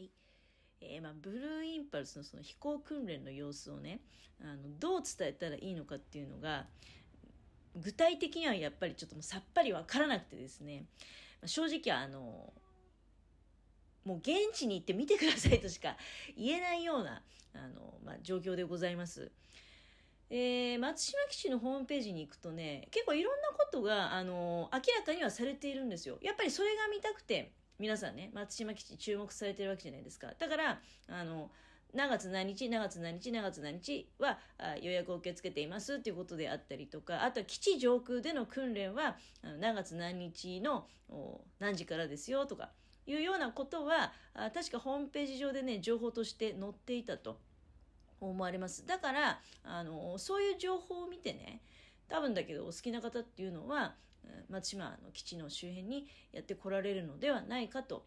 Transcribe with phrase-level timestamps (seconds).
[0.00, 0.10] はい
[0.80, 4.00] えーまあ、ブルーインパルスのその飛行訓練の様子をね
[4.42, 6.64] あのどう伝えたらいいのかっていうのが
[7.76, 10.86] 具体的にはやっぱりちょっともうさっぱり分からなくてですね、
[11.42, 12.50] まあ、正直あの
[14.06, 15.96] もう現地に行って見てくださいとしか
[16.34, 17.20] 言えないような
[17.54, 19.30] あの、まあ、状況でございます。
[20.30, 26.16] えー、松島基地のホームページに行くとね結構いろんなことがあの明らかにはされているんですよ。
[26.22, 30.28] やっぱりそれが見たくて皆さんね松島基地注目されてるわけじゃないですか。
[30.38, 31.50] だからあの
[31.92, 34.38] 何月何日、何月何日、何月何日は
[34.80, 39.16] 予約を受け付けていますっていうことであったりとか、あとは基地上空での訓練は
[39.58, 40.86] 何月何日の
[41.58, 42.70] 何時からですよとか
[43.06, 44.12] いうようなことは、
[44.54, 47.40] 確かホームページ上でね、情報として載っていたと
[48.20, 48.86] 思われます。
[48.86, 51.60] だから、あの、そういう情報を見てね、
[52.06, 53.96] 多分だけどお好きな方っていうのは、
[54.48, 58.06] 松島の基地の周辺にやってこられるのではないかと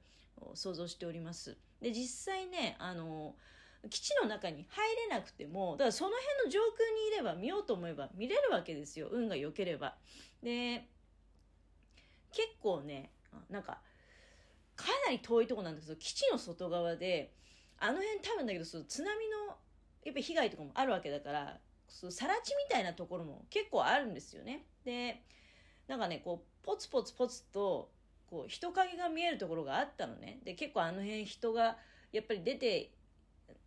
[0.53, 1.57] 想像しております。
[1.81, 3.35] で、実際ね、あの、
[3.89, 9.09] 基地の中に入れなくても、だからその辺の上空にいれば見ようと思えば見れるわけですよ。
[9.11, 9.95] 運が良ければ。
[10.41, 10.87] で、
[12.31, 13.11] 結構ね、
[13.49, 13.81] なんか、
[14.75, 17.33] かなり遠いとこなんですけど、基地の外側で、
[17.77, 19.57] あの辺多分だけど、その津波の、
[20.05, 24.65] やっぱ被害とかもあるわけだから、その更地みたいなところも結構あるんですよね。
[24.83, 25.21] で、
[25.87, 27.89] なんかね、こう、ポツポツポツと、
[28.29, 30.39] こう、人影が見えるところがあったのね。
[30.43, 31.77] で、結構あの辺人が、
[32.11, 32.91] やっぱり出て、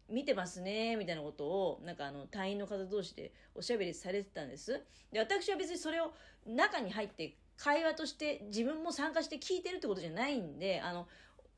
[0.09, 4.81] 見てますね、みたいなことを、なんかあの、隊員の方同士でおしゃべりされてたんです。
[5.13, 6.13] で、私は別にそれを
[6.47, 11.09] 中に入って会話として自分も参加して聞いてるってことじゃないんで、あの、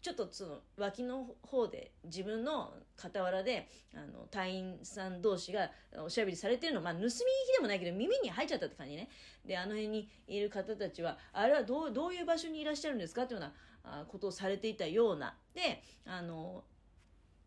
[0.01, 5.71] ちょっとその脇の方で自分の傍らであの隊員さん同士が
[6.05, 7.15] おしゃべりされてるのまあ盗み聞き
[7.57, 9.09] でもないけど耳に入っちゃったって感じね。
[9.45, 13.47] であの辺にいる方たちはあれはどうどういう場所にいらっしゃるんですかっていうよ
[13.85, 15.37] うなことをされていたような。
[15.55, 16.63] であの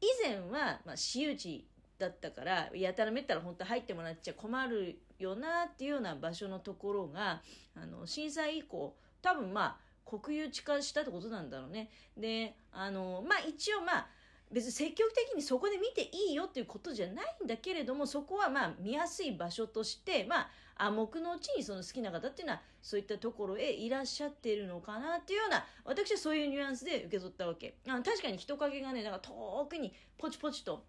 [0.02, 1.68] 以前は、まあ、私有地
[2.00, 7.42] だったからやたらめったら本当入ってもらっちゃ困るよなっていうような場所のところが
[7.76, 11.90] あの震災以降多分まあ国有地化したってことなんだろうね。
[12.18, 14.08] であのまあ一応まあ
[14.52, 20.50] 別に積極的にそこで見ていいよっていうことじゃないんだけれどもそこはまあ見やすい場所としてまあ
[20.86, 30.84] 暗黙のうちにその好きな方っていうのはそういったところへいらっしゃってるのかなっていうような私はそういうニュアンスで受け取ったわけあの確かに人影がねなんか遠くにポチポチと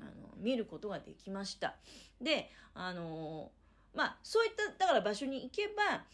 [0.00, 1.76] あの見ることができました。
[2.20, 3.50] で、あの
[3.94, 6.04] まあ、そういっただから場所に行けば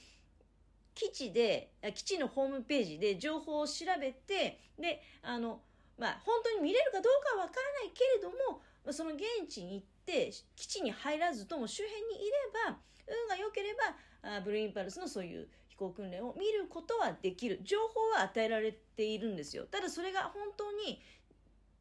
[0.94, 5.60] 基地で基地のホームページで情報を調べてであの、
[5.98, 8.60] まあ、本当に見れるかどうかは分からないけれども
[8.92, 12.32] その現地に行って基地に入らずとも周辺にいれ
[12.70, 13.74] ば運が良けれ
[14.22, 17.60] ばあブルーインパルスのそういう飛行訓練を見ることはできる。
[17.64, 19.64] 情報は与えられているんですよ。
[19.70, 21.00] ただそれが本当に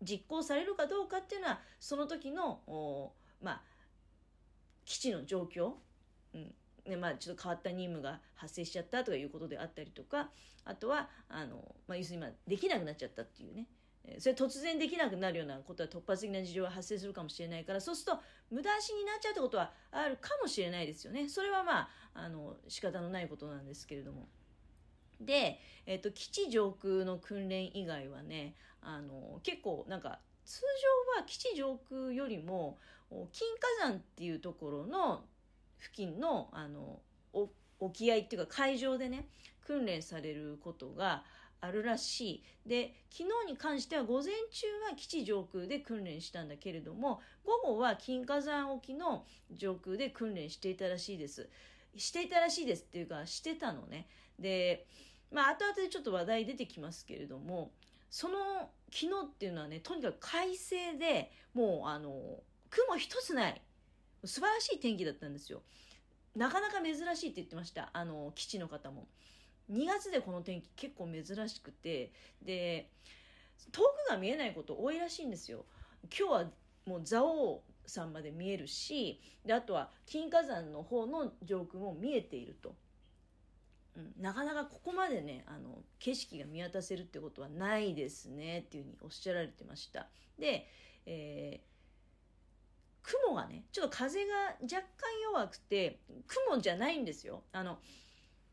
[0.01, 2.61] 実行されるかどうかっていうのはその時の
[3.41, 3.61] まあ
[4.85, 5.73] 基地の状況、
[6.33, 6.53] うん。
[6.85, 10.29] ねまあ、ちょっと変わった任務が発生しちゃったとかいうことであったりとか
[10.65, 13.67] あとはあの、まあ、要するに今できなくなっちゃったっていうね
[14.17, 18.19] それ突然できなくなるようなことは突発的な事情が発生するかもしれないからそうすると
[18.49, 24.27] 無駄足になっちゃうってことはあるかもしれないですよねそれはまああの仕方のないことなんですけれども。
[25.21, 30.61] で、えっと、基地上空の訓練以外はねあの結構なんか通
[31.15, 32.77] 常は基地上空よりも
[33.31, 33.47] 金
[33.81, 35.25] 華山っていうところの
[35.79, 36.99] 付近のあの
[37.79, 39.27] 沖合っていうか海上でね
[39.65, 41.23] 訓練されることが
[41.61, 42.43] あるらしい。
[42.65, 51.49] で昨日に関しては午前中は基地上空で訓練したんだけれども午後は金華山沖の上空で訓練していたらしいです。
[51.95, 54.07] していたらしいですっていうかしてたのね。
[54.37, 54.85] で
[55.31, 57.71] まあ後々でちょっと話題出てきますけれども
[58.09, 63.61] その昨日っていうのはねとにかく快晴でもうあの雲一つない
[64.25, 65.61] 素晴らしい天気だったんですよ。
[66.35, 67.89] なかなか珍しいって言ってました。
[67.93, 69.07] あの基地の方も。
[69.71, 72.11] 2月でこの天気結構珍しくて。
[72.41, 72.89] で
[73.71, 75.65] 遠くが見えないこと多いらしいんですよ。
[76.03, 76.51] 今日は
[76.85, 82.75] もう蔵王山まで見えるしであとは金華山の方の上空も見えていると。
[83.95, 90.07] うん、なかなかここまでねあの景色が見渡せるってことはないですねっていうふうにおっしゃられてました。
[90.37, 90.67] で、
[91.05, 91.59] え、
[93.01, 97.43] 雲がねちょっと風が若干弱くて雲じゃないんですよ。
[97.51, 97.79] あの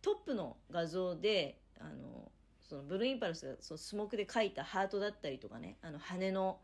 [0.02, 2.30] トップの画像であの
[2.62, 6.58] そのブルーインパルスがそのスモークで描いたハートだったりとかねあの羽の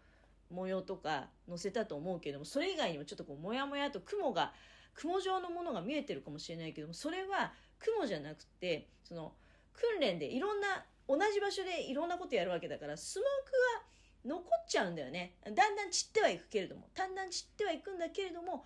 [0.51, 4.53] 模様とか載せたと思うけどもそれ以外にもちょっとこうモヤモヤと雲が
[4.95, 9.33] 雲状のものが見えてるかもしれないけどもそれは雲じゃなくてその
[9.73, 13.92] 訓練でいろんな同じ場所でいろんなことやるわけだからスモークは
[14.25, 15.35] 残っちゃうんだよね。
[15.45, 16.89] だんだん散ってはいくけれども。
[16.95, 18.65] だんだん散ってはいくんだけれども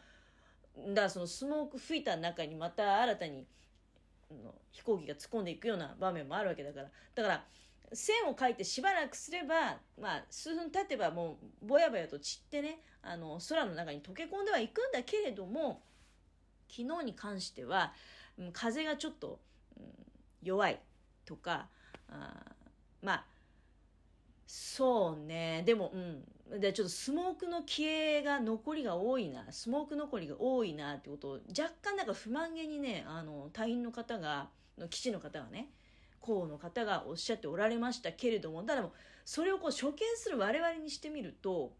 [0.88, 3.47] だからそのスモーク吹いた中にまた新たに
[4.70, 6.91] 飛行機が突っ込んでいくような場面もあるわけだから。
[7.14, 7.44] だから
[7.93, 15.82] 線を描いてしばらくすれば、まあ、数分経てばもうぼやぼやと散ってねあの空の中に溶け込んではいくんだけれども
[16.69, 17.93] 昨日に関しては
[18.53, 19.38] 風がちょっと、
[19.79, 19.85] うん、
[20.43, 20.81] 弱い
[21.25, 21.69] とか
[22.08, 22.43] あ
[23.03, 23.25] まあ
[24.46, 25.62] そうね。
[25.66, 26.60] でもうん。
[26.60, 29.50] でちょっとスモークの消えが残りが多いな。
[29.50, 34.48] スモーク残りが多いなってことを若干なんか不満げにねあの隊員の方が
[34.78, 35.70] の基地の方がね
[36.20, 38.93] 校の方がおっしゃっておられましたけれどもただも
[39.25, 41.72] それをこう処刑する我々にしてみると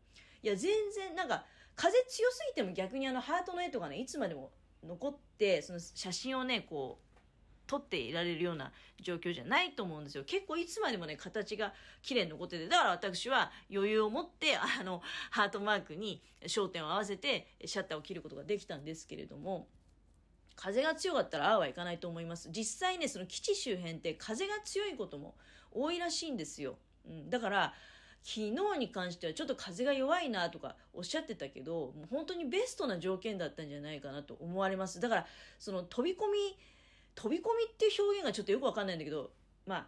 [0.43, 4.51] いや全然なんか風強すぎても逆にあのハートの絵とかねいつまでも
[4.87, 7.06] 残ってその写真をねこう
[7.67, 10.25] 撮っていられるような状況じゃないと思うんですよ。
[10.25, 11.73] 結構いつまでもね、形が
[12.03, 19.69] 綺麗に残ってて、だから私は余裕を持って、あの、ハートマークに焦点を合わせてシャッターを切ることができたんですけれども、
[20.55, 22.49] 風が強かったらああはいかないと思います。
[22.51, 25.35] 実際ね、その基地周辺って風が強いことも
[25.71, 26.79] 多いらしいんですよ。
[27.07, 27.75] うん、だから、
[28.23, 34.99] 昨日に関してはちょっと風が弱いなとかおっしゃってたけど、もう本当にベストな条件だったんじゃないかなと思われます。
[34.99, 35.27] だから、
[35.61, 36.59] その飛び込み
[37.17, 39.31] 飛び込みっていう表現がちょっとよくわかんないんだけど、
[39.67, 39.87] まあ、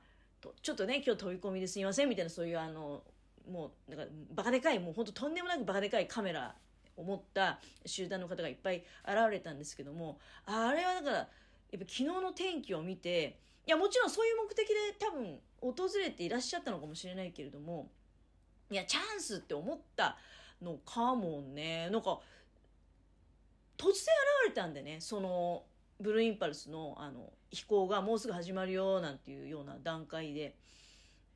[0.63, 3.03] ちょっとね、今日飛び込みですいませんみたいなそういうあの、
[3.49, 6.55] もう、なんかバカでかい、もうほんととんでもなくバカでかいカメラ
[6.97, 17.91] を持った集団の方がいっぱい現れたんですけども、あれはだから、やっぱ昨日の天気を見て、いや、もちろんそういう目的で多分訪れていらっしゃったのかもしれないけれども、
[18.71, 20.17] いや、チャンスって思った
[20.63, 22.21] のかもね、なんか、
[23.77, 25.65] 突然現れたんでね、その、
[26.01, 30.57] ブルーインパルスのあの飛行がもうすぐ始まるよなんていうような段階で。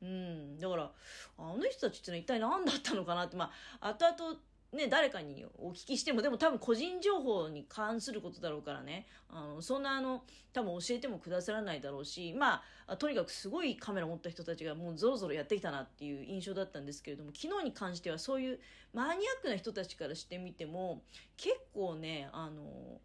[0.01, 0.91] うん、だから
[1.37, 4.37] あの人たちってのは一体何だったのかなってまあ後々
[4.73, 18.59] ね、誰かにお聞きしてもでも多分個人情報に関することだろうからねあのそんなあの多分教えてもくださらないだろうしまあとにかくすごいカメラ持った人たちがもうぞろぞろやってきたなっていう印象だったんですけれども昨日に関してはそういう
[18.93, 21.03] マニアックな人たちからしてみても
[21.37, 22.99] 結構ねあの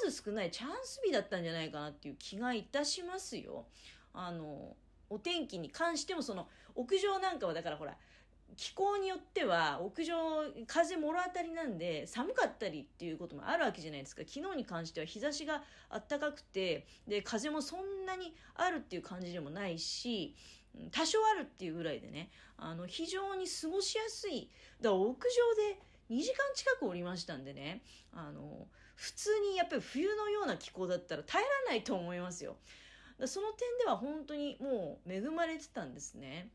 [0.00, 3.66] 数少ないチャンス日だったんじゃないかなっていう気がいたしますよ。
[4.12, 4.76] あの
[5.08, 7.96] お天気に関してもその屋上なんかはだからほら
[8.56, 10.14] 気候によっては屋上
[10.66, 20.34] 風もろ当たりなんで寒かったりっていうこともあるわけじゃないですか昨日に関しては日差しがあったかくてで風もそんなにあるっていう感じでもないし
[20.92, 24.50] 多少あるっていうぐらいでねあの非常に過ごしやすい
[24.80, 25.80] だから屋上で
[26.10, 27.82] 2時間近くおりましたんでね
[28.12, 28.66] あの
[29.00, 32.56] 普通にやっぱり冬のような気候だったら耐えられないと思いますよ。
[33.24, 36.50] その点では本当にもう恵まれてたんですね。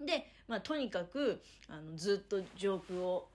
[0.00, 3.28] で、まあ、とにかくあのずっと上空を、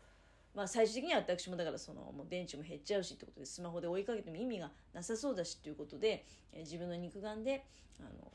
[0.55, 7.63] まあ、最終的には私もだからそのもう電池も減っちゃうしってことでスマホで追いかけても意味がなさそうだしっていうことで、え自分の肉眼で
[7.99, 8.31] あの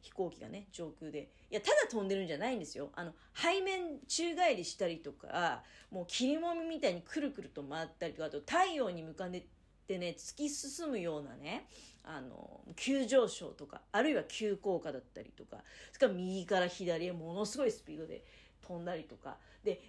[0.00, 1.30] 飛行機がね上空で。
[1.50, 2.90] いやただ飛んでるんじゃないんですよ。
[2.94, 9.30] あの背面宙返りしたりとかもう切りもみみたいにくるくると回ったりとかあと太陽に向かっ
[9.86, 11.66] てね突き進むようなね
[12.04, 15.58] あの急上昇とかあるいは急降下だったりとか
[15.92, 18.24] それから右から左へものすごいスピードで
[18.66, 19.36] 飛んだりとか。
[19.64, 19.80] で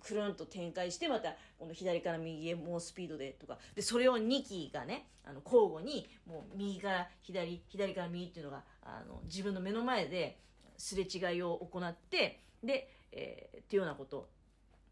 [0.00, 3.58] くるんと展開してまたこの左から右へもうスピードでとか。
[3.74, 10.38] でそれを2機がねあの交互にもう右から左左から右っていうのがあの自分の目の前で
[10.78, 14.28] すれ違いを行ってで、えー、っていうようなこと。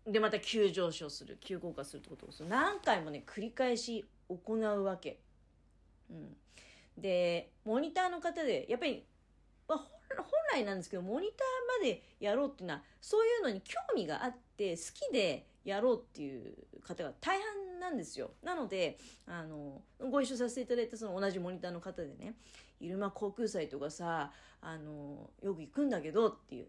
[0.07, 5.19] でまた急上昇する急降下するってことを何回もね繰り返し行うわけ。
[6.11, 6.37] うん、
[6.99, 9.07] でモニターの方でやっぱり、
[9.69, 9.79] まあ、
[10.17, 18.31] 本来なんですけどモニターまでやろうっていうのはそういうのに興味があって好きでやろうっていう方が大半なんですよ。
[18.43, 22.35] なので、あの、ご一緒させていただいたその同じモニターの方でね、
[22.81, 24.31] 入間航空祭とかさ、
[24.61, 26.67] あの、よく行くんだけどっていう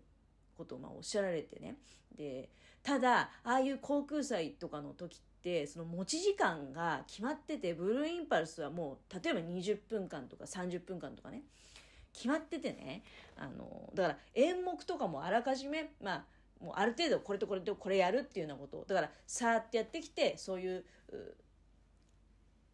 [0.58, 1.78] ことをまあおっしゃられてね。
[2.18, 2.50] で、
[2.84, 11.44] ただ、ああいう航空祭とかの時って、その持ち時間が決まってて、ブルーインパルスはもう、例えば20分間とか30分間とかね、
[12.16, 13.04] 決まっててね、
[13.36, 16.26] あの、だから演目とかもあらかじめ、まあ、
[16.64, 20.86] もうある程度これとこれとこれやるっていうようなことをだからさーってやってきてそういう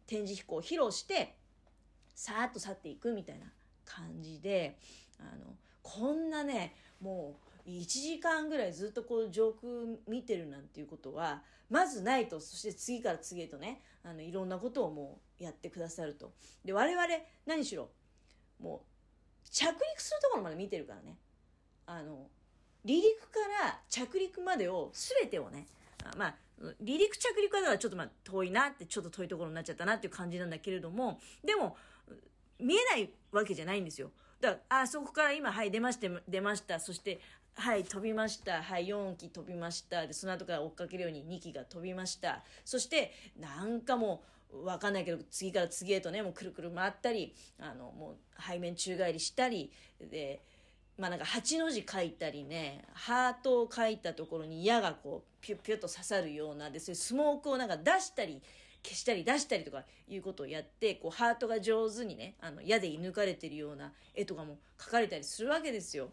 [0.06, 1.34] 展示飛行を披露して
[2.14, 3.46] さーっと去っていくみたいな
[3.84, 4.78] 感じで
[5.18, 9.72] あのこんなねもう1時間ぐらいずっとこう上空
[10.08, 16.32] 見てるなんていうことはまずないとそして次から次へとねあのいろんなことをもうやってくださると。
[16.64, 17.06] で我々
[17.46, 17.88] 何しろ
[18.60, 18.91] もう
[19.52, 21.16] 着陸するところまで見てるからね。
[21.86, 22.26] あの
[22.84, 25.66] 離陸から着陸までを全てをね
[26.16, 31.76] まあ離陸着陸はちょっとまあ遠いなってちょっと遠いところになっちゃったなっていう感じなんだけれどもでも
[32.58, 34.10] 見えないわけじゃないんですよ。
[34.40, 36.80] だからあそこから今はい出まして出ました。
[36.80, 37.20] そして
[37.54, 38.62] はい飛びました。
[38.62, 40.06] はい4機飛びました。
[40.06, 42.42] でその後から追っかけるように2機が飛びました。
[42.64, 50.42] そしてなんかもう分かんないけど次から次へとねもうくるくる回ったりあのもう背面宙返りしたりで
[50.98, 58.42] まあなんか8の字書いたりねハートを書いたところに矢がこうピュッピュッと刺さるようなでそういうスモークをなんか出したり
[58.84, 66.10] 消したり出したりとかいうことをやってこうハートが上手にねあの矢で射抜かれてるような絵とかも描かれたりするわけですよ。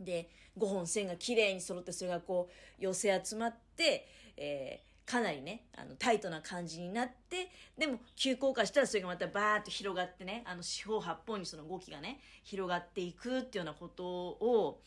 [0.00, 0.28] で
[0.58, 4.06] 5本線が綺麗に揃ってそれがこう寄せ集まって、
[4.36, 14.80] えー、かなりねあのタイトな感じになってでも急降下したらそれがまたバーッと広がってねあの四方八方にその動きがね広がっていくっていうようなことを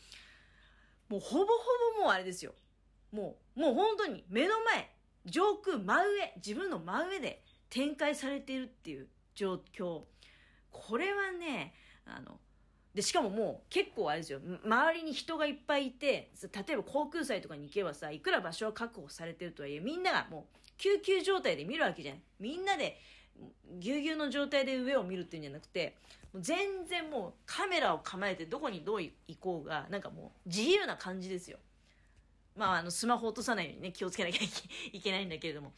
[1.08, 1.46] もうほぼほ
[2.00, 2.54] ぼもうあれですよ。
[3.12, 4.90] もうもう本当に目の前
[5.26, 9.06] 上空真上自分の真上で展開されているっていう
[9.36, 10.00] 状況。
[10.72, 11.72] これはね
[12.04, 12.40] あの
[12.96, 14.40] でしかももう結構あれですよ。
[14.64, 22.98] 周りに人がいっぱいいて例えば航空祭とかに行けばさいくら場所は確保されてるとはいえみんながもう救急状態で見るわけじゃないみんなで
[23.78, 25.94] ぎゅうぎゅうの状態で上を見るっていうんじゃなくて
[26.32, 31.58] もう全然もうカメラを構えてどこにどう行こうがなんかもう自由な感じですよ。
[32.56, 34.40] まああのスマホ落とさないようにね気をつけなきゃ
[34.90, 35.74] いけないんだけれども。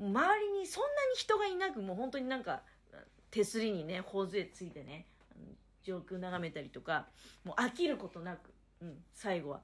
[0.00, 2.62] 周りにそんなに人がいなくもう本当になんか
[3.30, 5.06] 手すりにね頬杖ついてね
[5.84, 7.06] 上空眺めたりとか
[7.44, 9.60] もう飽きることなく、うん、最後は。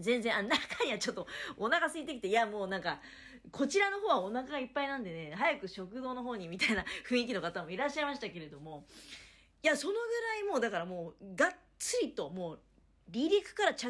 [0.00, 1.26] 全然あ中にはちょっと
[1.56, 3.00] お腹空いてきていやもうなんか
[3.50, 8.86] こちらの方はお腹がいっぱいなんでね早く食堂の方にみたいな 雰囲気の方もいらっしゃいましたけれども
[9.62, 12.60] いやそのぐらいもうだからもうがっつりともう
[13.12, 13.84] 離陸から着